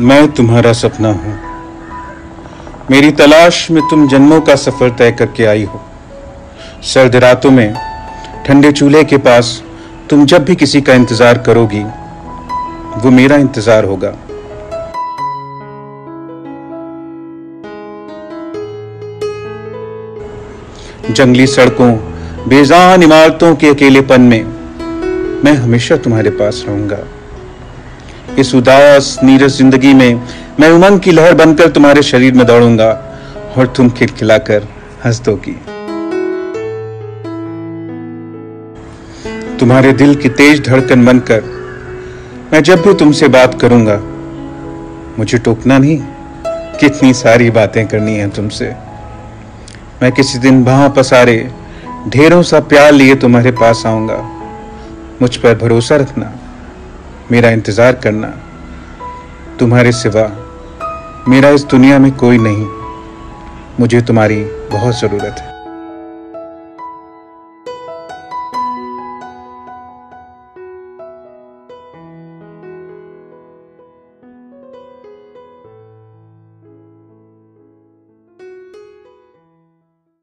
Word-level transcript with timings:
मैं 0.00 0.28
तुम्हारा 0.28 0.72
सपना 0.72 1.08
हूँ। 1.08 1.34
मेरी 2.90 3.10
तलाश 3.10 3.70
में 3.70 3.82
तुम 3.88 4.08
जन्मों 4.08 4.40
का 4.40 4.54
सफ़र 4.56 4.90
तय 4.90 5.12
करके 5.12 5.44
आई 5.44 5.64
हो। 5.64 5.80
सर्द 6.82 7.16
रातों 7.16 7.50
में, 7.50 7.74
ठंडे 8.46 8.72
चूल्हे 8.72 9.04
के 9.04 9.16
पास, 9.16 9.62
तुम 10.10 10.24
जब 10.26 10.44
भी 10.44 10.54
किसी 10.54 10.80
का 10.80 10.94
इंतज़ार 10.94 11.38
करोगी, 11.38 11.82
वो 12.96 13.10
मेरा 13.10 13.36
इंतज़ार 13.36 13.84
होगा। 13.84 14.10
जंगली 21.10 21.46
सड़कों, 21.46 21.92
बेजान 22.48 23.02
इमारतों 23.02 23.54
के 23.54 23.68
अकेलेपन 23.68 24.20
में, 24.20 24.44
मैं 25.44 25.54
हमेशा 25.54 25.96
तुम्हारे 25.96 26.30
पास 26.30 26.64
रहूँगा। 26.68 26.98
इस 28.38 28.54
उदास, 28.54 29.18
नीरस 29.24 29.56
ज़िंदगी 29.58 29.92
में 29.94 30.22
मैं 30.60 30.70
उमंग 30.70 31.00
की 31.00 31.10
लहर 31.12 31.34
बनकर 31.34 31.70
तुम्हारे 31.70 32.02
शरीर 32.02 32.34
में 32.34 32.46
दौड़ूँगा 32.46 32.90
और 33.56 33.66
तुम 33.66 33.90
खिलखिलाकर 33.90 34.66
हंस 35.04 35.20
दोगी 35.20 35.52
तुम्हारे 39.58 39.92
दिल 39.92 40.14
की 40.14 40.28
तेज 40.30 40.66
धड़कन 40.68 41.04
बनकर 41.04 41.42
मैं 42.52 42.62
जब 42.62 42.82
भी 42.82 42.94
तुमसे 42.94 43.28
बात 43.28 43.60
करूँगा, 43.60 43.98
मुझे 45.18 45.38
टोकना 45.38 45.78
नहीं 45.78 45.98
कितनी 46.80 47.12
सारी 47.14 47.50
बातें 47.50 47.86
करनी 47.88 48.14
है 48.16 48.28
तुमसे। 48.30 48.74
मैं 50.02 50.10
किसी 50.12 50.38
दिन 50.38 50.62
वहाँ 50.64 50.88
पसारे, 50.96 51.38
ढेरों 52.08 52.42
सा 52.42 52.60
प्यार 52.62 52.92
लिए 52.92 53.14
तुम्हारे 53.14 53.52
पास 53.52 53.82
आऊँगा। 53.86 54.16
मुझ 55.22 55.36
पर 55.36 55.54
भरोसा 55.58 55.96
रखना। 55.96 56.32
मेरा 57.34 57.50
इंतज़ार 57.50 57.94
करना 57.94 58.28
तुम्हारे 59.58 59.92
सिवा 59.92 60.26
मेरा 61.28 61.48
इस 61.50 61.64
दुनिया 61.64 61.98
में 61.98 62.10
कोई 62.12 62.38
नहीं। 62.38 62.66
मुझे 63.80 64.00
तुम्हारी 64.00 64.44
बहुत 64.72 65.00
ज़रूरत 65.00 65.40
है। 65.40 65.53